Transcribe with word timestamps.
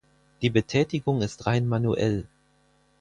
Die 0.41 0.49
Betätigung 0.49 1.21
ist 1.21 1.45
rein 1.45 1.67
manuell. 1.67 2.25